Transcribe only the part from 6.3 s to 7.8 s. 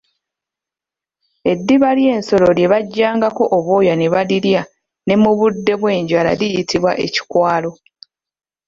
liyitibwa Ekikwalo.